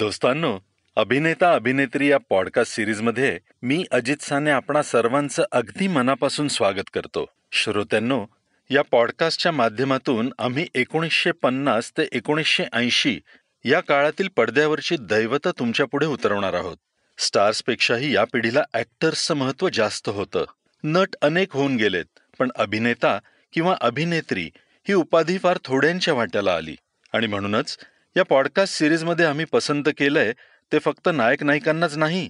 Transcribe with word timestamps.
दोस्तांनो 0.00 0.58
अभिनेता 0.96 1.54
अभिनेत्री 1.54 2.10
या 2.10 2.18
पॉडकास्ट 2.18 2.72
सिरीजमध्ये 2.72 3.38
मी 3.62 3.84
अजित 3.90 4.16
साने 4.22 4.50
आपणा 4.50 4.82
सर्वांचं 4.82 5.44
अगदी 5.52 5.88
मनापासून 5.88 6.48
स्वागत 6.48 6.90
करतो. 6.94 7.26
श्रोत्यांनो 7.52 8.26
या 8.70 8.82
पॉडकास्टच्या 8.90 9.52
माध्यमातून 9.52 10.32
आम्ही 10.38 10.66
एकोणीसशे 10.74 11.30
पन्नास 11.30 11.92
ते 11.98 12.08
एकोणीसशे 12.12 12.64
ऐंशी 12.72 13.20
या 13.64 13.80
काळातील 13.80 14.28
पडद्यावरची 14.36 14.96
दैवत 15.00 15.48
तुमच्यापुढे 15.48 16.06
उतरवणार 16.06 16.54
आहोत. 16.54 16.76
स्टार्सपेक्षाही 17.18 18.14
या 18.14 18.24
पिढीला 18.24 18.64
ॲक्टर्सचं 18.74 19.34
महत्त्व 19.34 19.68
जास्त 19.72 20.08
होतं. 20.08 20.44
नट 20.84 21.14
अनेक 21.22 21.52
होऊन 21.52 21.76
गेलेत 21.76 22.18
पण 22.38 22.50
अभिनेता 22.56 23.18
किंवा 23.52 23.76
अभिनेत्री 23.80 24.50
ही 24.88 24.94
उपाधी 24.94 25.38
फार 25.38 25.58
थोड्यांच्या 25.64 26.14
वाट्याला 26.14 26.54
आली. 26.54 26.76
आणि 27.12 27.26
म्हणूनच 27.26 27.78
या 28.16 28.24
पॉडकास्ट 28.24 28.74
सिरीजमध्ये 28.74 29.26
आम्ही 29.26 29.44
पसंत 29.44 29.84
केलंय 29.86 30.32
ते 30.72 30.78
फक्त 30.78 31.08
नायक 31.14 31.42
नायिकांनाच 31.42 31.96
नाही 31.96 32.28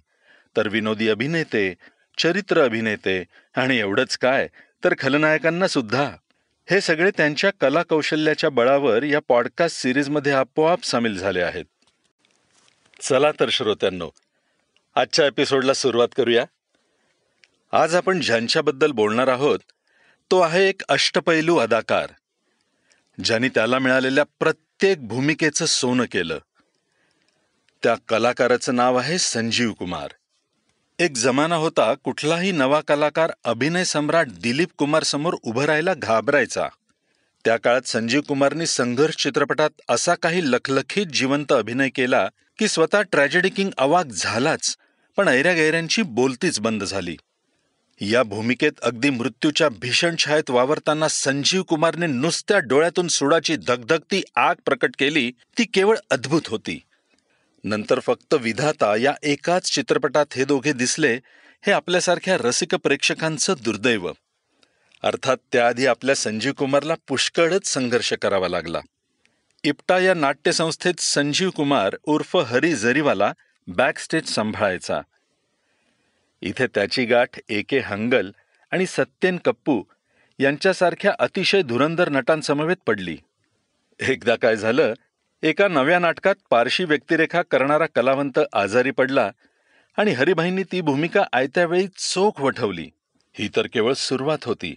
तर 0.56 0.68
विनोदी 0.68 1.08
अभिनेते 1.08 1.74
चरित्र 2.18 2.64
अभिनेते 2.64 3.24
आणि 3.56 3.78
एवढंच 3.78 4.16
काय 4.18 4.48
तर 4.84 4.94
खलनायकांना 4.98 5.68
सुद्धा. 5.68 6.10
हे 6.70 6.80
सगळे 6.80 7.10
त्यांच्या 7.16 7.50
कला 7.60 7.82
कौशल्याच्या 7.82 8.50
बळावर 8.50 9.02
या 9.02 9.20
पॉडकास्ट 9.28 9.76
सिरीजमध्ये 9.76 10.32
आपोआप 10.32 10.84
सामील 10.84 11.18
झाले 11.18 11.40
आहेत. 11.40 11.64
चला 13.00 13.32
तर 13.40 13.48
श्रोत्यांनो 13.48 14.10
आजच्या 14.94 15.26
एपिसोडला 15.26 15.74
सुरुवात 15.74 16.08
करूया. 16.16 16.44
आज 17.72 17.94
आपण 17.94 18.20
ज्यांच्याबद्दल 18.20 18.92
बोलणार 18.92 19.28
आहोत 19.28 19.58
तो 20.30 20.40
आहे 20.40 20.68
एक 20.68 20.82
अष्टपैलू 20.88 21.56
अदाकार 21.56 22.06
ज्यांनी 23.24 23.48
त्याला 23.48 23.78
मिळालेल्या 23.78 24.24
प्रत्येक 24.24 24.69
प्रत्येक 24.80 25.08
भूमिकेचं 25.08 25.66
सोनं 25.66 26.04
केलं. 26.04 26.38
त्या 27.82 27.94
कलाकाराचं 28.08 28.74
नाव 28.74 28.96
आहे 28.96 29.18
संजीव 29.18 29.72
कुमार. 29.72 30.08
एक 30.98 31.16
जमाना 31.16 31.56
होता 31.56 31.94
कुठलाही 31.94 32.52
नवा 32.52 32.80
कलाकार 32.80 33.32
अभिनय 33.44 33.84
सम्राट 33.84 34.26
दिलीप 34.28 34.68
कुमार 34.78 35.02
समोर 35.02 35.34
उभं 35.42 35.64
राहायला 35.64 35.94
घाबरायचा. 35.94 36.68
त्या 37.44 37.56
काळात 37.56 37.88
संजीव 37.88 38.20
कुमारनी 38.20 38.66
संघर्ष 38.66 39.16
चित्रपटात 39.16 39.70
असा 39.88 40.14
काही 40.14 40.40
लखलखीत 40.44 41.06
जिवंत 41.06 41.52
अभिनय 41.52 41.88
केला 41.88 42.28
की 42.58 42.68
स्वतः 42.68 43.02
ट्रॅजेडी 43.02 43.48
किंग 43.48 43.70
अवाक 43.78 44.06
झालाच 44.06 44.76
पण 45.16 45.28
ऐऱ्यागैऱ्यांची 45.28 46.02
बोलतीच 46.02 46.60
बंद 46.60 46.84
झाली. 46.84 47.16
या 48.00 48.22
भूमिकेत 48.22 48.72
अगदी 48.82 49.10
मृत्यूच्या 49.10 49.68
भीषण 49.68 50.14
छायेत 50.18 50.50
वावरताना 50.50 51.08
संजीव 51.08 51.62
कुमारने 51.62 52.06
नुसत्या 52.06 52.58
डोळ्यातून 52.58 53.08
सुडाची 53.08 53.56
धगधगती 53.56 54.22
आग 54.36 54.54
प्रकट 54.64 54.90
केली. 54.98 55.32
ती 55.58 55.64
केवळ 55.64 55.96
अद्भुत 56.10 56.42
होती. 56.46 56.80
नंतर 57.64 58.00
फक्त 58.00 58.34
विधाता 58.34 58.96
या 58.96 59.14
एकाच 59.22 59.70
चित्रपटात 59.70 60.26
हे 60.36 60.44
दोघे 60.44 60.72
दिसले 60.72 61.20
हे 61.66 61.72
आपल्यासारख्या 61.72 62.36
रसिक 62.40 62.74
प्रेक्षकांचं 62.74 63.54
दुर्दैव. 63.64 64.12
अर्थात 65.02 65.36
त्याआधी 65.52 65.86
आपल्या 65.86 66.14
संजीव 66.14 66.52
कुमारला 66.52 66.94
पुष्कळच 67.08 67.66
संघर्ष 67.66 68.12
करावा 68.12 68.48
लागला. 68.48 68.80
इप्टा 69.64 69.98
या 69.98 70.14
नाट्यसंस्थेत 70.14 71.00
संजीव 71.00 71.50
कुमार 71.50 71.96
उर्फ 72.02 72.36
हरी 72.36 72.74
जरीवाला 72.74 73.32
बॅकस्टेज 73.66 74.28
सांभाळायचा. 74.28 75.00
इथे 76.42 76.66
त्याची 76.66 77.04
गाठ 77.04 77.38
ए 77.48 77.62
के 77.62 77.78
हंगल 77.78 78.30
आणि 78.70 78.86
सत्येन 78.86 79.36
कप्पू 79.36 79.82
यांच्यासारख्या 80.38 81.12
अतिशय 81.18 81.62
धुरंधर 81.62 82.08
नटांसमवेत 82.08 82.76
पडली. 82.86 83.16
एकदा 84.00 84.34
काय 84.34 84.56
झालं 84.56 84.94
एका 85.42 85.68
नव्या 85.68 85.98
नाटकात 85.98 86.34
पारशी 86.50 86.84
व्यक्तिरेखा 86.84 87.42
करणारा 87.42 87.86
कलावंत 87.86 88.38
आजारी 88.52 88.90
पडला 88.90 89.30
आणि 89.96 90.10
हरिभाईंनी 90.10 90.62
ती 90.62 90.80
भूमिका 90.80 91.24
आयत्या 91.32 91.64
वेळी 91.66 91.86
चोख 91.86 92.40
वठवली. 92.40 92.88
ही 93.34 93.48
तर 93.56 93.66
केवळ 93.66 93.92
सुरुवात 93.92 94.44
होती. 94.44 94.74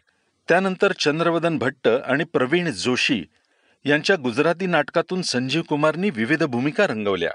त्यानंतर 0.49 0.91
चंद्रवदन 0.91 1.57
भट्ट 1.57 1.87
आणि 1.87 2.23
प्रवीण 2.23 2.71
जोशी 2.71 3.23
यांच्या 3.85 4.15
गुजराती 4.15 4.65
नाटकातून 4.65 5.21
संजीव 5.21 5.61
कुमारनी 5.61 6.09
विविध 6.09 6.43
भूमिका 6.43 6.87
रंगवल्या. 6.87 7.31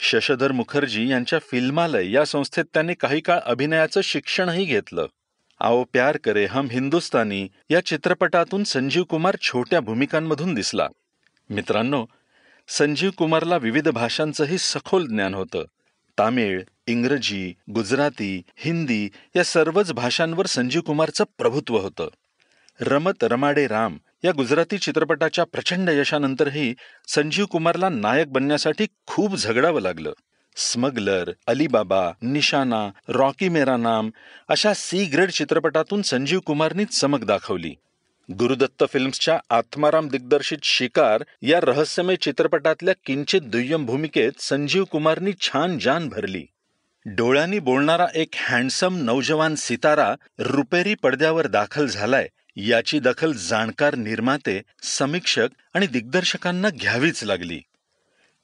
शशधर 0.00 0.52
मुखर्जी 0.52 1.08
यांच्या 1.08 1.38
फिल्मालय 1.38 2.10
या 2.10 2.24
संस्थेत 2.24 2.64
त्यांनी 2.74 2.94
काही 2.94 3.20
काळ 3.20 3.38
अभिनयाचं 3.38 4.00
शिक्षणही 4.00 4.64
घेतलं. 4.64 5.06
आओ 5.60 5.84
प्यार 5.84 6.16
करे 6.16 6.44
हम 6.44 6.68
हिंदुस्तानी 6.70 7.48
या 7.70 7.84
चित्रपटातून 7.84 8.64
संजीव 8.64 9.04
कुमार 9.04 9.36
छोट्या 9.40 9.80
भूमिकांमधून 9.80 10.54
दिसला. 10.54 10.88
मित्रांनो 11.50 12.06
संजीव 12.68 13.10
कुमारला 13.10 13.56
विविध 13.56 13.88
भाषांचंही 13.88 14.58
सखोल 14.58 15.06
ज्ञान 15.06 15.34
होतं. 15.34 15.64
तामिळ 16.18 16.62
इंग्रजी 16.86 17.54
गुजराती 17.70 18.42
हिंदी 18.56 19.10
या 19.36 19.44
सर्वच 19.44 19.92
भाषांवर 19.92 20.46
संजीव 20.46 20.80
कुमारचं 20.80 21.24
प्रभुत्व 21.38 21.78
होतं. 21.78 22.08
रमत 22.80 23.24
रमाडे 23.24 23.66
राम 23.66 23.98
या 24.24 24.32
गुजराती 24.32 24.78
चित्रपटाच्या 24.78 25.44
प्रचंड 25.44 25.90
यशानंतरही 25.90 26.74
संजीव 27.08 27.46
कुमारला 27.46 27.88
नायक 27.88 28.32
बनण्यासाठी 28.32 28.86
खूप 29.06 29.36
झगडावं 29.36 29.80
लागलं. 29.80 30.12
स्मगलर 30.56 31.30
अलीबाबा 31.46 32.10
निशाना 32.22 32.88
रॉकी 33.08 33.48
मेरा 33.48 33.76
नाम 33.76 34.10
अशा 34.48 34.72
सी 34.74 35.04
ग्रेड 35.04 35.30
चित्रपटातून 35.30 36.02
संजीव 36.02 36.40
कुमारनी 36.40 36.84
चमक 36.84 37.24
दाखवली. 37.24 37.74
गुरुदत्त 38.32 38.84
फिल्म्सच्या 38.92 39.38
आत्माराम 39.50 40.08
दिग्दर्शित 40.08 40.58
शिकार 40.62 41.22
या 41.42 41.60
रहस्यमय 41.62 42.16
चित्रपटातल्या 42.16 42.94
किंचित 43.04 43.40
दुय्यम 43.40 43.86
भूमिकेत 43.86 44.32
संजीव 44.38 44.84
कुमारनी 44.84 45.32
छान 45.40 45.78
जान 45.78 46.08
भरली. 46.08 46.44
डोळ्यांनी 47.06 47.58
बोलणारा 47.58 48.06
एक 48.14 48.28
हँडसम 48.34 48.96
नौजवान 48.96 49.54
सितारा 49.54 50.14
रुपेरी 50.38 50.94
पडद्यावर 50.94 51.46
दाखल 51.46 51.86
झालाय. 51.86 52.28
याची 52.56 52.98
दखल 52.98 53.32
जाणकार 53.32 53.94
निर्माते 53.94 54.62
समीक्षक 54.82 55.48
आणि 55.74 55.86
दिग्दर्शकांना 55.86 56.68
घ्यावीच 56.70 57.24
लागली. 57.24 57.60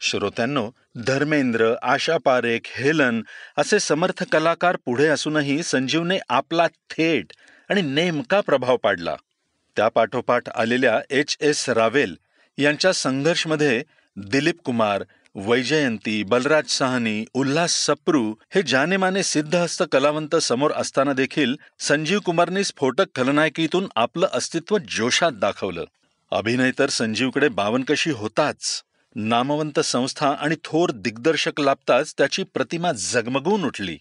श्रोत्यांनो 0.01 0.71
धर्मेंद्र 0.97 1.75
आशा 1.83 2.17
पारेख 2.25 2.61
हेलन 2.65 3.23
असे 3.57 3.81
समर्थ 3.81 4.25
कलाकार 4.33 4.77
पुढे 4.77 5.07
असूनही 5.07 5.63
संजीवने 5.63 6.19
आपला 6.29 6.67
थेट 6.67 7.33
आणि 7.71 7.83
नेमका 7.83 8.41
प्रभाव 8.41 8.77
पाडला. 8.77 9.17
त्यापाठोपाठ 9.77 10.49
आलेल्या 10.49 11.01
एच 11.11 11.37
एस 11.41 11.69
रावेल 11.69 12.15
यांच्या 12.59 12.93
संघर्षमध्ये 12.93 13.83
दिलीप 14.17 14.61
कुमार 14.65 15.03
वैजयंती 15.37 16.25
बलराज 16.25 16.65
साहनी 16.67 17.25
उल्हास 17.35 17.71
सप्रू 17.71 18.35
हे 18.55 18.63
जानेमाने 18.63 19.23
सिद्धहस्त 19.23 19.83
कलावंत 19.93 20.37
समोर 20.37 20.71
असताना 20.71 21.13
देखील 21.13 21.57
संजीव 21.79 22.19
कुमारनी 22.19 22.65
स्फोटक 22.65 23.07
खलनायकीतून 23.15 23.87
आपलं 23.97 24.27
अस्तित्व 24.33 24.79
जोशात 24.79 25.33
दाखवलं. 25.33 25.85
अभिनय 26.33 26.71
तर 26.79 26.89
संजीवकडे 26.89 27.49
बावनकशी 27.49 28.11
होताच. 28.11 28.83
नामवंत 29.15 29.81
संस्था 29.81 30.29
आणि 30.29 30.55
थोर 30.65 30.91
दिग्दर्शक 30.91 31.61
लाभताच 31.61 32.15
त्याची 32.19 32.43
प्रतिमा 32.43 32.93
जगमगून 32.93 33.65
उठली. 33.65 33.99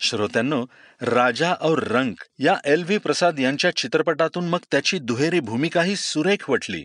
श्रोत्यांनो 0.00 0.64
राजा 1.00 1.54
और 1.60 1.82
रंक 1.82 2.16
या 2.38 2.56
एल 2.64 2.84
व्ही 2.84 2.98
प्रसाद 2.98 3.40
यांच्या 3.40 3.76
चित्रपटातून 3.76 4.48
मग 4.48 4.58
त्याची 4.70 4.98
दुहेरी 4.98 5.40
भूमिकाही 5.40 5.96
सुरेख 5.96 6.50
वटली. 6.50 6.84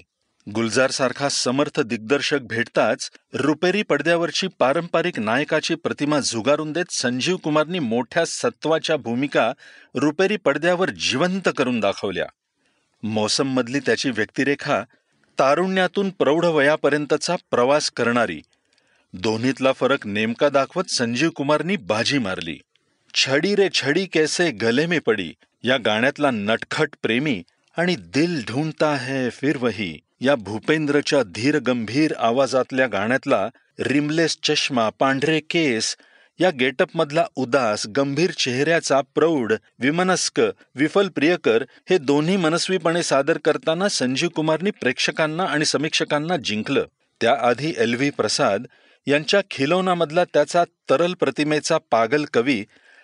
गुलजारसारखा 0.50 1.30
समर्थ 1.30 1.80
दिग्दर्शक 1.80 2.40
भेटताच 2.42 3.12
रुपेरी 3.34 3.84
पडद्यावरची 3.84 4.48
पारंपरिक 4.48 5.20
नायकाची 5.20 5.76
प्रतिमा 5.76 6.20
झुगारून 6.20 6.72
देत 6.72 6.86
संजीव 6.90 7.38
कुमारनी 7.38 7.80
मोठ्या 7.80 8.26
सत्वाच्या 8.26 8.98
भूमिका 8.98 9.54
रुपेरी 9.96 10.38
पडद्यावर 10.38 10.90
जिवंत 10.90 11.50
करून 11.58 11.80
दाखवल्या. 11.80 12.26
मौसममधली 13.04 13.80
त्याची 13.80 14.10
व्यक्तिरेखा 14.10 14.82
तारुण्यातून 15.40 16.10
प्रौढ 16.10 16.46
वयापर्यंतचा 16.46 17.36
प्रवास 17.36 17.92
करणारी. 17.92 18.42
दोन्हीतला 19.14 19.72
फरक 19.72 20.08
नेमका 20.08 20.50
दाखवत 20.50 20.92
संजीव 20.92 21.30
कुमारनी 21.30 21.76
बाजी 21.76 22.18
मारली. 22.18 22.60
छडी 23.14 23.56
रे 23.56 23.70
छडी 23.74 24.06
कैसे 24.06 24.52
गले 24.52 24.86
में 24.86 25.00
पडी? 25.06 25.34
या 25.64 25.78
गाण्यातला 25.78 26.32
नटखट 26.32 26.90
प्रेमी 27.02 27.44
आणि 27.78 27.96
दिल 27.96 28.44
ढूंढता 28.48 28.96
है 28.96 29.30
फिर 29.30 29.58
वही. 29.58 30.00
या 30.22 30.36
भूपेंद्रच्या 30.36 31.22
धीर 31.24 31.58
गंभीर 31.60 32.14
आवाजातल्या 32.20 32.88
गाण्यातला 32.88 33.48
रिमलेस 33.80 34.38
चष्मा 34.44 34.90
पांढरे 34.90 35.40
केस 35.40 35.96
या 36.40 36.50
गेटअपमधला 36.50 37.26
उदास 37.36 37.86
गंभीर 37.98 38.32
चेहऱ्याचा 38.32 39.02
प्रौढ 39.16 39.54
विमनस्क 39.80 40.42
विफल 40.76 41.08
प्रियकर 41.08 41.64
हे 41.90 41.98
दोन्ही 41.98 42.38
मनस्वीपणे 42.38 43.04
सादर 43.04 43.38
करताना 43.38 43.90
संजीव 43.90 44.30
कुमारनी 44.30 44.72
प्रेक्षकांना 44.72 45.44
आणि 45.44 45.66
समीक्षकांना 45.66 46.38
जिंकलं. 46.38 46.86
त्याआधी 47.22 47.74
एल 47.78 47.96
व्ही 47.96 48.10
प्रसाद 48.10 48.66
यांच्या 49.08 49.42
खिलौनामधला 49.52 50.24
त्याचा 50.24 50.64
तरल 50.90 51.14
प्रतिमेचा 51.14 51.78
पागल 51.92 52.26
कवी 52.34 52.64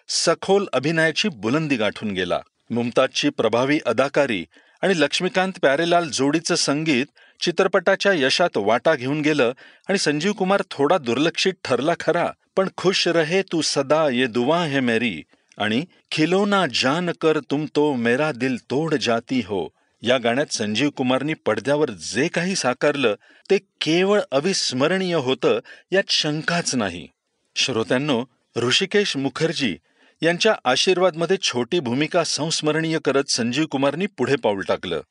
सखोल 0.10 0.68
अभिनयाची 0.74 1.30
बुलंदी 1.30 1.76
गाठून 1.76 2.12
गेला. 2.12 2.40
मुमताजची 2.70 3.30
प्रभावी 3.30 3.80
अदाकारी 3.86 4.46
आणि 4.82 4.94
लक्ष्मीकांत 4.98 5.54
प्यारेलाल 5.62 6.10
जोडीचं 6.10 6.56
संगीत 6.56 7.06
चित्रपटाच्या 7.42 8.14
यशात 8.14 8.50
वाटा 8.56 8.96
घेऊन 8.96 9.22
गेलं 9.22 9.54
आणि 9.90 9.98
संजीव 9.98 10.34
कुमार 10.34 10.64
थोडा 10.72 10.98
दुर्लक्षित 10.98 11.54
ठरला 11.64 11.94
खरा 12.00 12.30
पण 12.56 12.68
खुश 12.78 13.08
रहे 13.08 13.42
तू 13.42 13.62
सदा 13.62 14.10
ये 14.10 14.28
दुआ 14.28 14.64
है 14.64 14.80
मेरी. 14.80 15.24
आणि 15.58 15.86
खिलोना 16.12 16.66
जान 16.74 17.10
कर 17.22 17.40
तुम 17.40 17.66
तो 17.76 17.94
मेरा 17.94 18.32
दिल 18.32 18.58
तोड 18.58 18.96
जाती 18.96 19.40
हो. 19.40 19.68
या 20.02 20.18
गाण्यात 20.18 20.54
संजीव 20.54 20.90
कुमारनी 20.90 21.34
पडद्यावर 21.34 21.90
जे 21.92 22.28
काही 22.28 22.56
साकारलं 22.56 23.16
ते 23.50 23.58
केवळ 23.58 24.22
अविस्मरणीय 24.32 25.16
होतं 25.16 25.60
यात 25.92 26.04
शंकाच 26.10 26.76
नाही. 26.76 27.08
श्रोत्यांनो 27.56 28.26
ऋषिकेश 28.58 29.18
मुखर्जी 29.18 29.78
यांच्या 30.22 30.56
आशीर्वादमध्ये 30.66 31.38
छोटी 31.42 31.80
भूमिका 31.80 32.24
संस्मरणीय 32.24 33.00
करत 33.06 33.24
संजीव 33.30 33.66
कुमारनी 33.66 34.06
पुढे 34.06 34.36
पाऊल 34.36 34.62
टाकलं. 34.62 35.02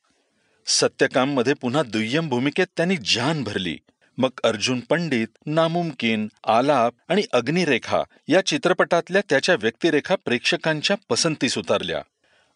सत्यकाममध्ये 0.65 1.53
पुन्हा 1.53 1.83
दुय्यम 1.83 2.29
भूमिकेत 2.29 2.67
त्यांनी 2.77 2.97
जान 3.05 3.43
भरली. 3.43 3.77
मग 4.17 4.29
अर्जुन 4.43 4.79
पंडित 4.79 5.27
नामुमकिन 5.45 6.27
आलाप 6.47 6.93
आणि 7.09 7.23
अग्निरेखा 7.31 8.03
या 8.27 8.45
चित्रपटातल्या 8.45 9.21
त्याच्या 9.29 9.55
व्यक्तिरेखा 9.55 10.15
प्रेक्षकांच्या 10.25 10.95
पसंतीस 11.09 11.57
उतारल्या 11.57 12.01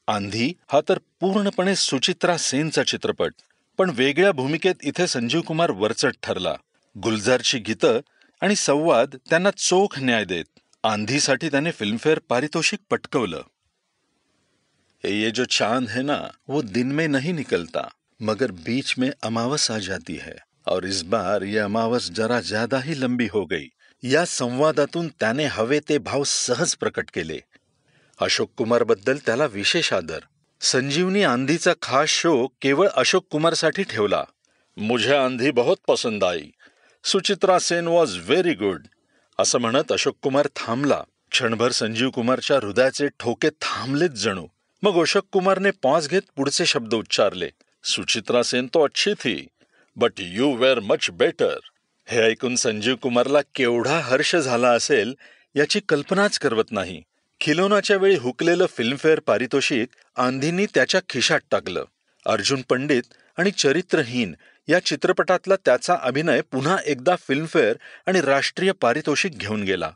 आंधी 0.07 0.53
हा 0.71 0.81
तर 0.89 0.97
पूर्णपणे 1.19 1.75
सुचित्रा 1.75 2.37
सेनचा 2.37 2.83
चित्रपट 2.83 3.33
पण 3.77 3.91
वेगळ्या 3.93 4.31
भूमिकेत 4.31 4.75
इथे 4.83 5.07
संजीव 5.07 5.41
कुमार 5.41 5.71
वरचट 5.71 6.11
ठरला. 6.23 6.55
गुलजारची 7.03 7.59
गीतं 7.59 7.99
आणि 8.41 8.55
संवाद 8.55 9.15
त्यांना 9.29 9.51
चोख 9.51 9.99
न्याय 9.99 10.25
देत. 10.25 10.60
आंधीसाठी 10.83 11.49
त्याने 11.49 11.71
फिल्मफेअर 11.71 12.19
पारितोषिक 12.19 12.79
पटकवलं. 12.89 13.41
ये 15.05 15.31
जो 15.31 15.45
चाँद 15.45 15.89
है 15.89 16.03
ना, 16.03 16.31
वो 16.49 16.61
दिन 16.61 16.87
में 16.87 17.07
नहीं 17.07 17.33
निकलता, 17.33 17.91
मगर 18.21 18.51
बीच 18.51 18.97
में 18.97 19.11
अमावस 19.23 19.71
आ 19.71 19.77
जाती 19.77 20.15
है, 20.15 20.37
और 20.67 20.85
इस 20.85 21.01
बार 21.01 21.43
ये 21.43 21.59
अमावस 21.59 22.11
जरा 22.11 22.41
ज़्यादा 22.41 22.79
ही 22.79 22.93
लंबी 22.93 23.27
हो 23.27 23.45
गई। 23.45 23.67
या 24.03 24.25
संवादातून 24.25 25.07
त्याने 25.07 25.45
हवे 25.45 25.79
ते 25.79 25.99
भाव 25.99 26.23
सहज 26.23 26.75
प्रकट 26.75 27.09
केले. 27.09 27.43
अशोक 28.19 28.51
कुमार 28.57 28.83
बद्दल 28.83 29.17
त्याला 29.17 29.45
विशेष 29.45 29.93
आदर. 29.93 30.19
संजीवनी 30.61 31.23
आंधीचा 31.23 31.73
खास 31.81 32.09
शो 32.09 32.47
केवळ 32.61 32.87
अशोक 32.87 33.27
कुमारसाठी 33.31 33.83
ठेवला. 33.83 34.23
मुझे 34.77 35.15
आंधी 35.15 35.51
बहुत 35.51 35.77
पसंद 35.87 36.23
आई. 36.23 36.51
Suchitra 37.03 37.59
Sen 37.59 37.87
was 37.87 38.19
very 38.19 38.53
good 38.53 38.87
असं 39.39 39.59
म्हणत 39.59 39.91
अशोक 39.91 40.15
कुमार 40.21 40.47
थांबला. 40.55 41.03
क्षणभर 41.31 41.71
संजीव 41.71 42.09
कुमारच्या 42.09 42.57
हृदयाचे 42.57 43.07
ठोके 43.19 43.49
थांबलेच 43.49 44.11
जणू. 44.11 44.47
मग 44.83 45.01
अशोक 45.01 45.23
कुमारने 45.31 45.71
पॉज 45.71 46.09
घेत 46.09 46.21
पुढचे 46.35 46.65
शब्द 46.65 46.93
उच्चारले. 46.93 47.49
सुचित्रा 47.83 48.43
सेन 48.43 48.67
तो 48.73 48.83
अच्छी 48.83 49.13
थी 49.13 49.47
but 49.95 50.13
you 50.17 50.55
were 50.55 50.79
much 50.79 51.09
better 51.11 51.59
हे 52.07 52.21
ऐकून 52.21 52.55
संजीव 52.55 52.95
कुमारला 52.95 53.39
केवढा 53.55 53.99
हर्ष 53.99 54.35
झाला 54.35 54.71
असेल 54.71 55.13
याची 55.55 55.79
कल्पनाच 55.89 56.39
करवत 56.39 56.71
नाही. 56.71 57.03
खिलोनाच्या 57.39 57.97
वेळी 57.97 58.15
हुकलेलं 58.15 58.65
फिल्मफेअर 58.65 59.19
पारितोषिक 59.19 59.87
आंधींनी 60.15 60.65
त्याच्या 60.65 61.01
खिशात 61.09 61.39
टाकलं. 61.51 61.85
अर्जुन 62.25 62.61
पंडित 62.69 63.03
आणि 63.37 63.51
चरित्रहीन 63.51 64.35
या 64.67 64.79
चित्रपटातला 64.79 65.55
त्याचा 65.55 65.97
अभिनय 66.01 66.41
पुन्हा 66.41 66.77
एकदा 66.85 67.15
फिल्मफेअर 67.15 67.77
आणि 68.05 68.21
राष्ट्रीय 68.21 68.71
पारितोषिक 68.71 69.37
घेऊन 69.37 69.63
गेला. 69.63 69.91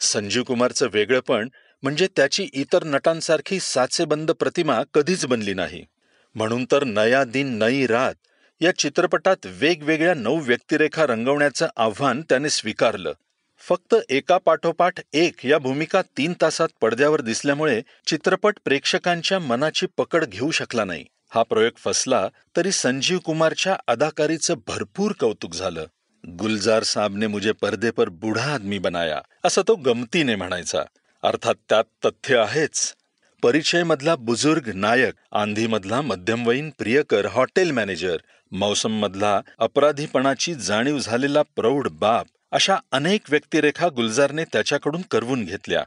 संजीव 0.00 0.42
कुमारचं 0.42 0.88
वेगळेपण 0.92 1.48
म्हणजे 1.82 2.08
त्याची 2.16 2.48
इतर 2.52 2.84
नटांसारखी 2.84 3.60
साचेबंद 3.60 4.30
प्रतिमा 4.30 4.82
कधीच 4.94 5.26
बनली 5.26 5.54
नाही. 5.54 5.86
म्हणून 6.34 6.64
तर 6.70 6.84
नया 6.84 7.24
दिन 7.24 7.58
नई 7.58 7.86
रात 7.86 8.14
या 8.60 8.76
चित्रपटात 8.76 9.36
वेगवेगळ्या 9.44 10.14
नऊ 10.14 10.40
व्यक्तिरेखा 10.40 11.06
रंगवण्याचं 11.06 11.68
आव्हान 11.76 12.22
त्याने 12.22 12.50
स्वीकारलं. 12.50 13.12
फक्त 13.58 13.94
एका 14.08 14.38
पाठोपाठ 14.38 15.00
एक 15.12 15.46
या 15.46 15.58
भूमिका 15.58 16.02
तीन 16.02 16.32
तासात 16.40 16.68
पडद्यावर 16.80 17.20
दिसल्यामुळे 17.20 17.82
चित्रपट 18.06 18.56
प्रेक्षकांच्या 18.64 19.38
मनाची 19.38 19.86
पकड 19.96 20.24
घेऊ 20.24 20.50
शकला 20.50 20.84
नाही. 20.84 21.04
हा 21.34 21.42
प्रयोग 21.42 21.72
फसला 21.76 22.28
तरी 22.56 22.72
संजीव 22.72 23.18
कुमारच्या 23.18 23.76
अदाकारीचं 23.86 24.54
भरपूर 24.66 25.12
कौतुक 25.12 25.54
झालं. 25.54 25.86
गुलजार 26.28 26.82
साहेबने 26.82 27.26
मुझे 27.26 27.52
पर्दे 27.52 27.90
पर 27.90 28.08
बूढ़ा 28.08 28.54
आदमी 28.54 28.78
बनाया 28.78 29.20
असं 29.44 29.62
तो 29.68 29.74
गमतीने 29.74 30.34
म्हणायचा. 30.34 30.82
अर्थात 31.22 31.54
त्यात 31.68 31.84
तथ्य 32.04 32.36
आहेच. 32.36 32.94
परिचय 33.42 33.82
मधला 33.82 34.16
बुजुर्ग 34.16 34.70
नायक 34.74 35.14
आंधीमधला 35.32 36.00
मध्यमवयीन 36.00 36.70
प्रियकर 36.78 37.26
हॉटेल 37.26 37.70
मॅनेजर 37.70 38.16
मौसम 38.52 38.92
मधला 38.92 39.40
अपराधीपणाची 39.58 40.54
जाणीव 40.54 40.98
झालेला 40.98 41.42
प्रौढ 41.42 41.88
बाप 41.88 42.26
अशा 42.52 42.76
अनेक 42.92 43.20
व्यक्तिरेखा 43.30 43.88
गुलजारने 43.88 44.44
त्याच्याकडून 44.44 45.02
करवून 45.10 45.44
घेतल्या. 45.44 45.84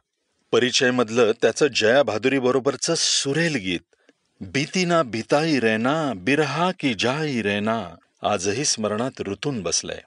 परिचय 0.51 0.91
मधलं 0.91 1.31
त्याचं 1.41 1.67
जया 1.67 2.03
भादुरीबरोबरचं 2.03 2.93
सुरेल 2.97 3.55
गीत 3.55 3.94
बीती 4.41 4.85
ना 4.85 5.03
बिताई 5.03 5.59
रेना 5.59 6.13
बिरहा 6.15 6.71
की 6.71 6.93
जाई 6.99 7.41
रेना 7.41 7.95
आजही 8.21 8.65
स्मरणात 8.65 9.21
ऋतून 9.21 9.63
बसलंय. 9.63 10.01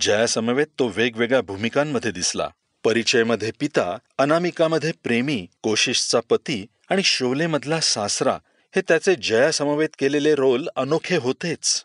जयासमवेत 0.00 0.66
तो 0.78 0.92
वेगवेगळ्या 0.96 1.40
भूमिकांमध्ये 1.40 2.10
दिसला. 2.10 2.48
परिचयमध्ये 2.84 3.50
पिता 3.60 3.98
अनामिकामध्ये 4.18 4.92
प्रेमी 5.04 5.46
कोशिशचा 5.62 6.20
पती 6.30 6.66
आणि 6.90 7.02
शोलेमधला 7.02 7.80
सासरा 7.80 8.38
हे 8.76 8.80
त्याचे 8.80 9.14
जयासमवेत 9.14 9.88
केलेले 9.98 10.34
रोल 10.34 10.68
अनोखे 10.76 11.16
होतेच. 11.16 11.84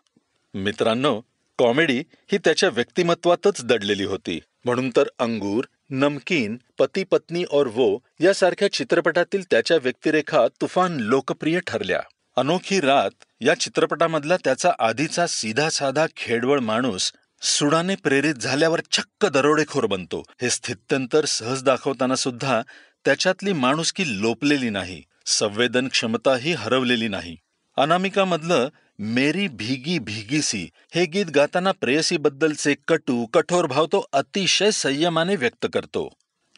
मित्रांनो 0.54 1.20
कॉमेडी 1.58 1.98
ही 2.32 2.38
त्याच्या 2.38 2.68
व्यक्तिमत्वातच 2.68 3.64
दडलेली 3.64 4.04
होती. 4.04 4.40
म्हणून 4.64 4.90
तर 4.96 5.08
अंगूर 5.18 5.64
नमकीन 5.90 6.56
पती 6.78 7.04
पत्नी 7.04 7.44
और 7.52 7.66
वो 7.66 7.98
यासारख्या 8.20 8.72
चित्रपटातील 8.72 9.42
त्याच्या 9.50 9.76
व्यक्तिरेखा 9.76 10.46
तुफान 10.60 10.96
लोकप्रिय 10.96 11.60
ठरल्या. 11.66 12.00
अनोखी 12.36 12.80
रात 12.80 13.10
या 13.40 13.54
चित्रपटामधला 13.54 14.36
त्याचा 14.36 14.72
आधीचा 14.78 15.26
सीधा 15.26 15.68
साधा 15.70 16.06
खेडवळ 16.16 16.58
माणूस 16.58 17.12
सुडाने 17.42 17.94
प्रेरित 17.94 18.34
झाल्यावर 18.34 18.80
चक्क 18.92 19.26
दरोडेखोर 19.26 19.86
बनतो. 19.86 20.22
हे 20.42 20.50
स्थित्यंतर 20.50 21.24
सहज 21.24 21.62
दाखवताना 21.62 22.16
सुद्धा 22.16 22.62
त्याच्यातली 23.04 23.52
माणुसकी 23.52 24.20
लोपलेली 24.20 24.70
नाही. 24.70 25.02
संवेदन 25.26 25.88
क्षमताही 25.88 26.52
हरवलेली 26.52 27.08
नाही. 27.08 27.36
अनामिकामधलं 27.76 28.68
मेरी 28.98 29.48
भीगी 29.48 29.98
भीगीसी 29.98 30.70
हे 30.94 31.06
गीत 31.06 31.26
गाताना 31.26 31.72
प्रेयसीबद्दलचे 31.72 32.74
कटू 32.88 33.26
कठोर 33.26 33.66
भाव 33.66 33.86
तो 33.86 34.06
अतिशय 34.12 34.70
संयमाने 34.70 35.36
व्यक्त 35.36 35.66
करतो. 35.74 36.08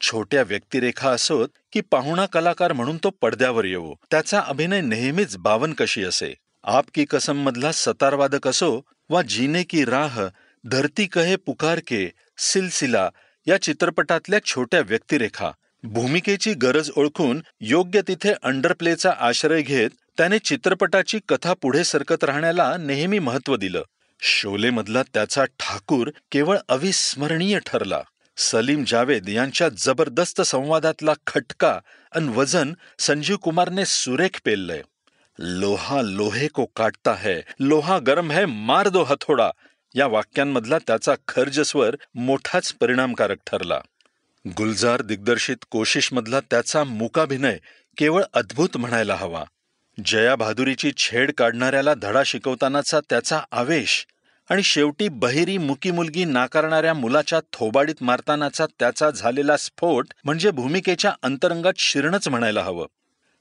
छोट्या 0.01 0.43
व्यक्तिरेखा 0.43 1.11
असोत 1.11 1.49
की 1.73 1.81
पाहुणा 1.81 2.27
कलाकार 2.27 2.73
म्हणून 2.73 2.97
तो 2.97 3.11
पडद्यावर 3.11 3.65
येवो. 3.65 3.95
त्याचा 4.11 4.41
अभिनय 4.41 4.81
नेहमीच 4.81 5.37
बावन 5.37 5.73
कशी 5.73 6.05
असे. 6.05 6.35
आप 6.65 6.85
की 6.95 7.05
कसम 7.05 7.37
मधला 7.37 7.73
सतारवादक 7.73 8.49
असो 8.49 8.81
वा 9.11 9.23
जीने 9.23 9.63
की 9.63 9.85
राह 9.85 10.21
धरती 10.65 11.07
कहे 11.07 11.37
पुकार 11.37 11.79
के 11.79 12.11
सिलसिला 12.39 13.11
या 13.47 13.59
चित्रपटातल्या 13.63 14.41
छोट्या 14.45 14.81
व्यक्तिरेखा. 14.81 15.51
भूमिकेची 15.85 16.55
गरज 16.55 16.91
ओळखून 16.97 17.43
योग्य 17.61 18.01
तिथे 18.09 18.33
अंडरप्लेचा 18.43 19.13
आश्रय 19.21 19.63
घेत 19.63 19.91
त्याने 20.17 20.39
चित्रपटाची 20.39 21.21
कथा 21.29 21.55
पुढे 21.63 21.85
सरकत 21.85 22.25
राहण्याला 22.25 22.77
नेहमी 22.77 23.19
महत्त्व 23.19 23.57
दिलं. 23.57 23.83
शोलेमधला 24.21 25.03
त्याचा 25.03 25.45
ठाकूर 25.45 26.11
केवळ 26.33 26.59
अविस्मरणीय 26.69 27.59
ठरला. 27.67 28.03
सलीम 28.37 28.85
जावेद 28.85 29.29
यांच्या 29.29 29.69
जबरदस्त 29.69 30.41
संवादातला 30.41 31.13
खटका 31.27 31.79
अन 32.13 32.29
वजन 32.29 32.73
संजीव 32.99 33.37
कुमारने 33.37 33.85
सुरेख 33.85 34.41
पेललंय. 34.45 34.83
लोहा 35.39 36.03
लोहे 36.03 36.49
को 36.49 36.65
काटता 36.65 37.13
है 37.13 37.41
लोहा 37.61 37.99
गरम 37.99 38.31
है 38.31 38.45
मार 38.45 38.89
दो 38.89 39.03
हथोडा. 39.03 39.51
या 39.95 40.07
वाक्यांमधला 40.07 40.79
त्याचा 40.79 41.15
खर्जस्वर 41.29 41.97
मोठाच 42.15 42.73
परिणामकारक 42.73 43.37
ठरला. 43.47 43.81
गुलजार 44.49 45.03
दिग्दर्शित 45.03 45.57
कोशिशमधला 45.71 46.41
त्याचा 46.41 46.85
मुकाभिनय 46.85 47.59
केवळ 47.99 48.23
अद्भुत 48.35 48.77
म्हणायला 48.77 49.15
हवा. 49.15 49.45
जया 50.05 50.37
भादुरीची 50.37 50.91
छेड 50.97 51.33
काढणाऱ्याला 51.39 51.95
धडा 51.95 52.23
शिकवतानाचा 52.27 53.01
त्याचा 53.01 53.41
आवेश 53.53 54.07
आणि 54.51 54.63
शेवटी 54.63 55.09
बहिरी 55.09 55.59
मुकी 55.59 55.91
मुलगी 55.91 56.25
नाकारणाऱ्या 56.25 56.95
मुलाच्या 56.95 57.41
थोबाडीत 57.53 57.95
मारतानाचा 58.01 58.67
त्याचा 58.79 59.11
झालेला 59.11 59.57
स्फोट 59.57 60.07
म्हणजे 60.25 60.51
भूमिकेच्या 60.51 61.13
अंतरंगात 61.23 61.73
शिरणच 61.77 62.29
म्हणायला 62.29 62.63
हवं. 62.63 62.87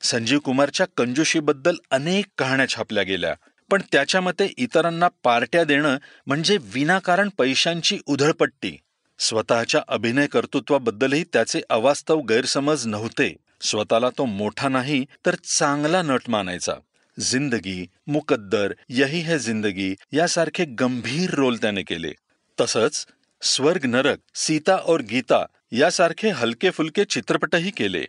संजीव 0.01 0.39
कुमारच्या 0.39 0.85
कंजुशीबद्दल 0.97 1.75
अनेक 1.91 2.25
कहाण्या 2.37 2.69
छापल्या 2.69 3.03
गेल्या 3.03 3.33
पण 3.69 3.81
त्याच्या 3.91 4.21
मते 4.21 4.53
इतरांना 4.57 5.07
पार्ट्या 5.23 5.63
देणं 5.63 5.97
म्हणजे 6.27 6.57
विनाकारण 6.63 7.29
पैशांची 7.37 7.99
उधळपट्टी. 8.05 8.77
स्वतःच्या 9.19 9.81
अभिनय 9.87 10.27
कर्तृत्वाबद्दलही 10.27 11.23
त्याचे 11.23 11.61
अवास्तव 11.69 12.21
गैरसमज 12.21 12.87
नव्हते. 12.87 13.35
स्वतःला 13.61 14.09
तो 14.09 14.25
मोठा 14.25 14.69
नाही 14.69 15.05
तर 15.25 15.35
चांगला 15.35 16.01
नट 16.01 16.21
मानायचा. 16.27 16.73
जिंदगी 17.19 17.87
मुकद्दर 18.07 18.73
यही 18.89 19.19
है 19.19 19.39
जिंदगी 19.39 19.95
यासारखे 20.11 20.65
गंभीर 20.65 21.29
रोल 21.29 21.57
त्याने 21.57 21.83
केले. 21.83 22.13
तसंच 22.61 23.07
स्वर्ग 23.41 23.85
नरक 23.85 24.19
सीता 24.35 24.75
और 24.75 25.01
गीता 25.01 25.45
यासारखे 25.71 26.29
हलके 26.29 26.69
फुलके 26.69 27.05
चित्रपटही 27.05 27.71
केले. 27.71 28.07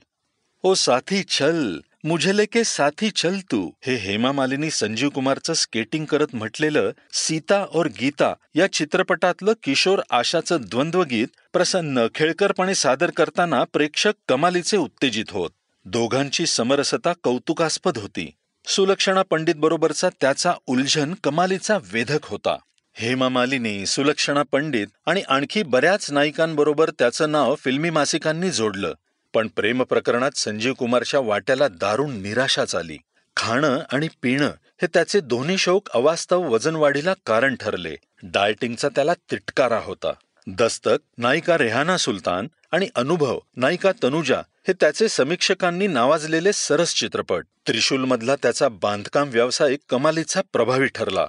ओ 0.62 0.75
साथी 0.75 1.23
छल 1.23 1.80
मुझे 2.04 2.37
लेके 2.37 2.64
साथी 2.64 3.11
चल 3.11 3.38
तू. 3.50 3.71
हे 3.82 3.94
हेमा 3.94 4.32
मालिनी 4.32 4.71
संजीव 4.71 5.09
कुमारचं 5.09 5.52
स्केटिंग 5.52 6.04
करत 6.04 6.26
म्हटलेलं 6.32 6.90
सीता 7.12 7.66
और 7.75 7.87
गीता 7.87 8.35
या 8.54 8.73
चित्रपटातलं 8.73 9.52
किशोर 9.62 10.00
आशाचं 10.11 10.56
द्वंद्वगीत 10.61 11.26
प्रसन्न 11.52 12.06
खेळकरपणे 12.14 12.75
सादर 12.75 13.11
करताना 13.11 13.64
प्रेक्षक 13.64 14.12
कमालीचे 14.28 14.76
उत्तेजित 14.76 15.25
होत. 15.30 15.50
दोघांची 15.85 16.47
समरसता 16.47 17.12
कौतुकास्पद 17.23 17.99
होती. 17.99 18.30
सुलक्षणा 18.66 19.23
पंडित 19.30 19.54
बरोबरचा 19.54 20.09
त्याचा 20.21 20.52
उलझन 20.66 21.14
कमालीचा 21.25 21.78
वेधक 21.92 22.25
होता. 22.25 22.56
हेमा 22.94 23.28
मालिनी 23.28 23.87
सुलक्षणा 23.87 24.42
पंडित 24.52 24.87
आणि 25.06 25.21
आणखी 25.21 25.62
बऱ्याच 25.62 26.12
नायिकांबरोबर 26.12 26.90
त्याचं 26.90 27.32
नाव 27.32 27.54
फिल्मी 27.54 27.90
मासिकांनी 27.90 28.50
जोडलं. 28.50 28.94
पण 29.33 29.49
प्रेम 29.49 29.83
प्रकरणात 29.83 30.31
संजीव 30.37 30.75
कुमारच्या 30.75 31.21
वाट्याला 31.21 31.69
दारुण 31.69 32.21
निराशाच 32.21 32.75
आली. 32.75 32.99
खाणं 33.37 33.79
आणि 33.93 34.09
पिणं 34.23 34.51
हे 34.83 34.87
त्याचे 34.87 35.21
दोन्ही 35.21 35.59
शौक 35.59 35.89
अवास्तव 35.95 36.43
वजनवाढीला 36.43 37.15
कारण 37.27 37.55
ठरले. 37.55 37.97
डायटिंगचा 38.23 38.89
त्याला 38.89 39.15
तिटकारा 39.15 39.79
होता. 39.79 40.12
दस्तक 40.47 40.97
नायिका 41.19 41.59
रेहाना 41.59 41.97
सुलतान 41.97 42.49
आणि 42.71 42.89
अनुभव 42.95 43.39
नायिका 43.57 43.93
तनुजा 44.03 44.39
हे 44.39 44.73
त्याचे 44.73 45.09
समीक्षकांनी 45.09 45.87
नावाजलेले 45.87 46.53
सरस 46.53 46.95
चित्रपट. 46.95 47.45
त्रिशूलमधला 47.67 48.37
त्याचा 48.37 48.69
बांधकाम 48.69 49.29
व्यावसायिक 49.29 49.81
कमालीचा 49.89 50.41
प्रभावी 50.53 50.87
ठरला. 50.87 51.27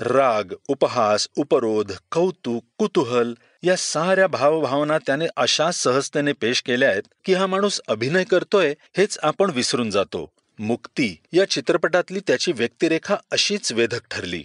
राग 0.00 0.54
उपहास 0.68 1.28
उपरोध 1.36 1.92
कौतुक 2.12 2.64
कुतूहल 2.78 3.34
या 3.62 3.76
साऱ्या 3.76 4.26
भावभावना 4.26 4.98
त्याने 4.98 5.26
अशा 5.36 5.70
सहजतेने 5.70 6.32
पेश 6.32 6.62
केल्या 6.62 6.90
आहेत 6.90 7.02
की 7.24 7.34
हा 7.34 7.46
माणूस 7.46 7.80
अभिनय 7.88 8.24
करतोय 8.24 8.74
हेच 8.96 9.18
आपण 9.22 9.50
विसरून 9.50 9.90
जातो. 9.90 10.32
मुक्ती 10.58 11.18
या 11.32 11.44
चित्रपटातली 11.44 12.20
त्याची 12.20 12.52
व्यक्तिरेखा 12.52 13.16
अशीच 13.30 13.72
वेधक 13.72 14.00
ठरली. 14.10 14.44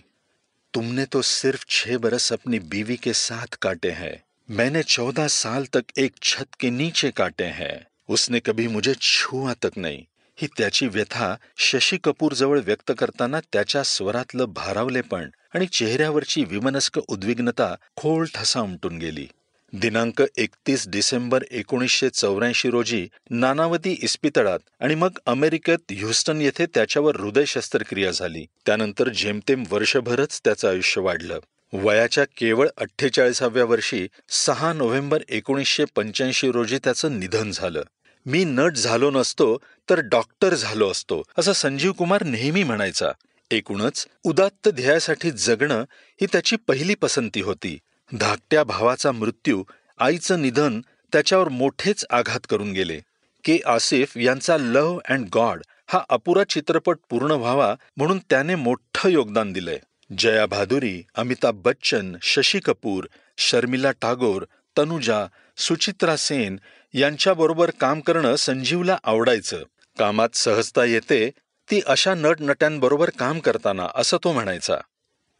तुमने 0.73 1.05
तो 1.05 1.21
सिर्फ 1.21 1.65
छह 1.69 1.97
बरस 1.97 2.33
अपनी 2.33 2.59
बीवी 2.59 2.95
के 2.95 3.13
साथ 3.13 3.55
काटे 3.61 3.89
हैं. 3.89 4.23
मैंने 4.49 4.83
चौदह 4.83 5.27
साल 5.27 5.63
तक 5.63 5.85
एक 5.97 6.11
छत 6.21 6.53
के 6.59 6.69
नीचे 6.69 7.11
काटे 7.11 7.43
हैं. 7.43 7.87
उसने 8.09 8.39
कभी 8.39 8.67
मुझे 8.67 8.93
छुआ 8.93 9.53
तक 9.53 9.71
नहीं. 9.77 10.03
ही 10.37 10.47
त्याची 10.57 10.87
व्यथा 10.87 11.35
शशी 11.57 11.97
कपूरजवळ 11.97 12.59
व्यक्त 12.65 12.91
करताना 12.97 13.39
त्याच्या 13.39 13.83
स्वरातलं 13.83 14.45
भारावलेपण 14.45 15.29
आणि 15.55 15.65
चेहऱ्यावरची 15.65 16.43
विमनस्क 16.43 16.99
उद्विग्नता 17.07 17.75
खोल 17.95 18.25
ठसा 18.33 18.59
उमटून 18.59 18.97
गेली. 18.97 19.27
दिनांक 19.73 20.23
एकतीस 20.37 20.87
डिसेंबर 20.87 21.43
एकोणीसशे 21.51 22.09
चौऱ्याऐंशी 22.09 22.69
रोजी 22.69 23.07
नानावती 23.29 23.97
इस्पितळात 24.01 24.59
आणि 24.79 24.95
मग 24.95 25.09
अमेरिकेत 25.25 25.77
ह्युस्टन 25.89 26.41
येथे 26.41 26.65
त्याच्यावर 26.65 27.21
हृदय 27.21 27.45
शस्त्रक्रिया 27.45 28.11
झाली. 28.11 28.45
त्यानंतर 28.65 29.09
जेमतेम 29.09 29.63
वर्षभरच 29.69 30.41
त्याचं 30.43 30.69
आयुष्य 30.69 31.01
वाढलं. 31.01 31.39
वयाच्या 31.73 32.23
केवळ 32.23 32.67
अठ्ठेचाळीसाव्या 32.77 33.65
वर्षी 33.65 34.07
सहा 34.29 34.73
नोव्हेंबर 34.73 35.23
एकोणीसशे 35.29 35.85
पंच्याऐंशी 35.95 36.51
रोजी 36.51 36.77
त्याचं 36.77 37.19
निधन 37.19 37.51
झालं. 37.51 37.83
मी 38.25 38.43
नट 38.43 38.73
झालो 38.73 39.11
नसतो 39.11 39.57
तर 39.89 39.99
डॉक्टर 39.99 40.53
झालो 40.53 40.89
असतो 40.91 41.23
असं 41.37 41.53
संजीव 41.53 41.91
कुमार 41.91 42.23
नेहमी 42.23 42.63
म्हणायचा. 42.63 43.11
एकूणच 43.51 44.07
उदात्त 44.23 44.67
ध्येयासाठी 44.67 45.31
जगणं 45.31 45.83
ही 46.21 46.25
त्याची 46.25 46.55
पहिली 46.55 46.95
पसंती 46.95 47.41
होती. 47.41 47.79
धाकट्या 48.11 48.63
भावाचा 48.63 49.11
मृत्यू 49.11 49.63
आईचं 49.99 50.41
निधन 50.41 50.81
त्याच्यावर 51.11 51.49
मोठेच 51.49 52.05
आघात 52.09 52.39
करून 52.49 52.71
गेले. 52.71 52.99
के. 53.43 53.57
आसिफ 53.65 54.17
यांचा 54.17 54.57
लव्ह 54.57 54.99
अँड 55.09 55.27
गॉड 55.33 55.61
हा 55.87 56.03
अपुरा 56.09 56.43
चित्रपट 56.43 56.97
पूर्ण 57.09 57.31
व्हावा 57.31 57.75
म्हणून 57.97 58.19
त्याने 58.29 58.55
मोठं 58.55 59.09
योगदान 59.09 59.53
दिलंय. 59.53 59.79
जया 60.17 60.45
भादुरी 60.45 61.03
अमिताभ 61.15 61.55
बच्चन 61.55 62.15
शशी 62.21 62.59
कपूर 62.59 63.07
शर्मिला 63.37 63.91
टागोर 63.91 64.45
तनुजा 64.77 65.25
सुचित्रा 65.57 66.15
सेन 66.17 66.59
यांच्याबरोबर 66.93 67.69
काम 67.69 67.99
करणं 67.99 68.35
संजीवला 68.35 68.97
आवडायचं. 69.03 69.63
कामात 69.99 70.35
सहजता 70.35 70.83
येते 70.83 71.29
ती 71.71 71.81
अशा 71.85 72.13
नटनट्यांबरोबर 72.13 73.09
काम 73.09 73.39
करताना 73.39 73.87
असं 73.95 74.17
तो 74.23 74.33
म्हणायचा. 74.33 74.77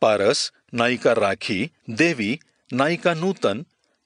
पारस 0.02 0.52
नायिका 0.74 1.16
राखी 1.16 1.68
देवी 1.88 2.38
नायिका 2.72 3.14
नूतन 3.14 3.62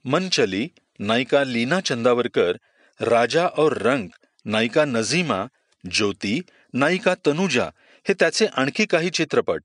मनचली 0.05 0.67
नायिका 0.99 1.43
लीना 1.43 1.81
चंदावरकर 1.81 2.57
राजा 2.99 3.47
और 3.57 3.77
रंग 3.77 4.07
नायिका 4.45 4.85
नझीमा 4.85 5.45
ज्योती 5.91 6.41
नायिका 6.73 7.13
तनुजा 7.27 7.69
हे 8.07 8.13
त्याचे 8.13 8.45
आणखी 8.45 8.85
काही 8.85 9.09
चित्रपट. 9.09 9.61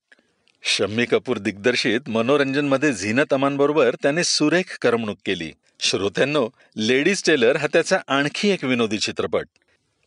शम्मी 0.67 1.05
कपूर 1.05 1.39
दिग्दर्शित 1.39 2.01
मनोरंजनमध्ये 2.09 2.93
झीनत 2.93 3.33
अमानबरोबर 3.33 3.95
त्याने 3.95 4.25
सुरेख 4.25 4.79
करमणूक 4.83 5.19
केली. 5.27 5.53
श्रोत्यांनो 5.81 6.49
लेडीज 6.77 7.23
टेलर 7.27 7.57
हा 7.57 7.67
त्याचा 7.67 7.99
आणखी 8.09 8.49
एक 8.49 8.65
विनोदी 8.65 8.99
चित्रपट. 8.99 9.47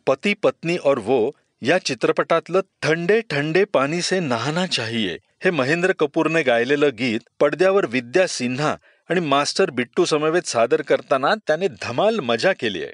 पती 0.07 0.33
पत्नी 0.33 0.77
और 0.85 0.97
वो 0.97 1.31
या 1.61 1.77
चित्रपटातलं 1.77 2.61
थंडे 2.81 3.21
ठंडे 3.21 3.63
पाणी 3.63 4.01
से 4.01 4.19
नहाना 4.19 4.67
चाहिए 4.67 5.17
हे 5.43 5.51
महेंद्र 5.51 5.91
कपूरने 5.91 6.41
गायलेलं 6.41 6.89
गीत 6.99 7.19
पडद्यावर 7.39 7.85
विद्या 7.85 8.27
सिन्हा 8.27 8.75
आणि 9.09 9.19
मास्टर 9.19 9.69
बिट्टू 9.69 10.05
समवेत 10.05 10.47
सादर 10.47 10.81
करताना 10.81 11.35
त्याने 11.35 11.67
धमाल 11.81 12.19
मजा 12.19 12.53
केली 12.53 12.83
आहे. 12.83 12.93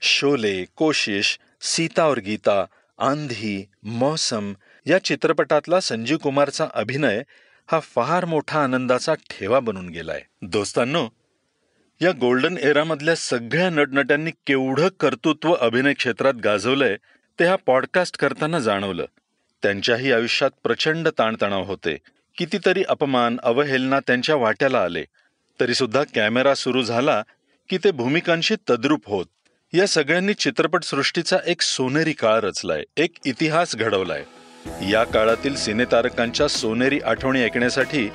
शोले 0.00 0.64
कोशिश 0.76 1.38
सीता 1.60 2.10
और 2.10 2.18
गीता 2.18 2.64
आंधी 2.98 3.64
मौसम 3.82 4.52
या 4.86 5.04
चित्रपटातला 5.04 5.80
संजीव 5.80 6.16
कुमारचा 6.16 6.66
अभिनय 6.74 7.22
हा 7.70 7.80
फार 7.80 8.24
मोठा 8.24 8.64
आनंदाचा 8.64 9.14
ठेवा 9.14 9.60
बनून 9.60 9.88
गेलाय. 9.88 10.22
दोस्तांनो 10.42 11.08
या 12.02 12.10
गोल्डन 12.10 12.58
एरामधल्या 12.58 13.16
सगळ्या 13.16 13.70
नटनट्यांनी 13.70 14.30
केवढं 14.30 14.88
कर्तृत्व 15.00 15.52
अभिनय 15.52 15.92
क्षेत्रात 15.92 16.34
गाजवलंय 16.34 16.96
ते 17.38 17.44
हा 17.44 17.56
पॉडकास्ट 17.56 18.16
करताना 18.16 18.58
जाणवलं. 18.58 19.04
त्यांच्याही 19.62 20.12
आयुष्यात 20.12 20.50
प्रचंड 20.62 21.08
ताणतणाव 21.08 21.64
होते. 21.64 21.96
कितीतरी 22.38 22.84
अपमान 22.88 23.36
अवहेलना 23.42 24.00
त्यांच्या 24.00 24.34
वाट्याला 24.34 24.84
आले. 24.84 25.04
तरीसुद्धा 25.60 26.02
कॅमेरा 26.14 26.54
सुरू 26.54 26.82
झाला 26.82 27.22
की 27.68 27.78
ते 27.84 27.90
भूमिकांशी 27.90 28.54
तद्रूप 28.70 29.06
होत. 29.06 29.26
या 29.72 29.86
सगळ्यांनी 29.86 30.34
चित्रपटसृष्टीचा 30.34 31.38
एक 31.46 31.62
सोनेरी 31.62 32.12
काळ 32.12 32.40
रचलाय 32.40 32.82
एक 32.96 33.10
इतिहास 33.24 33.76
घडवलाय. 33.76 34.24
या 34.90 35.04
काळातील 35.04 35.54
सिनेतारकांच्या 35.54 36.48
सोनेरी 36.48 37.00
आठवणी 37.06 37.42
ऐकण्यासाठी 37.44 38.10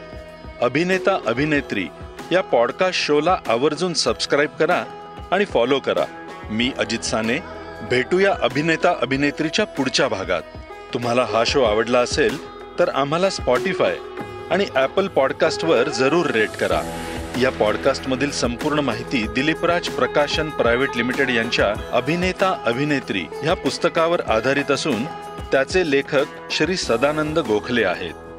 अभिनेता 0.61 1.19
अभिनेत्री 1.27 1.87
या 2.31 2.41
पॉडकास्ट 2.41 3.05
शोला 3.05 3.37
आवर्जून 3.47 3.93
सबस्क्राईब 3.93 4.49
करा 4.49 4.83
आणि 5.31 5.45
फॉलो 5.45 5.79
करा. 5.79 6.05
मी 6.51 6.71
अजित 6.79 6.99
साने. 6.99 7.37
भेटूया 7.89 8.35
अभिनेता 8.41 8.95
अभिनेत्रीच्या 9.01 9.65
पुढच्या 9.65 10.07
भागात. 10.07 10.41
तुम्हाला 10.93 11.23
हा 11.23 11.43
शो 11.45 11.63
आवडला 11.63 11.99
असेल 11.99 12.37
तर 12.79 12.89
आम्हाला 12.89 13.29
स्पॉटीफाय 13.29 13.95
आणि 14.51 14.65
ॲपल 14.75 15.07
पॉडकास्टवर 15.07 15.89
जरूर 15.89 16.25
रेट 16.25 16.49
करा. 16.49 16.81
या 17.41 17.49
पॉडकास्टमधील 17.51 18.31
संपूर्ण 18.31 18.79
माहिती 18.79 19.27
दिलीपराज 19.35 19.89
प्रकाशन 19.89 20.49
प्रायव्हेट 20.49 20.89
लिमिटेड 20.95 21.29
यांच्या 21.29 21.73
अभिनेता 21.91 22.61
अभिनेत्री 22.65 23.25
ह्या 23.43 23.53
पुस्तकावर 23.53 24.21
आधारित 24.21 24.71
असून 24.71 25.03
त्याचे 25.51 25.91
लेखक 25.91 26.51
श्री 26.51 26.77
सदानंद 26.77 27.39
गोखले 27.39 27.83
आहेत. 27.83 28.30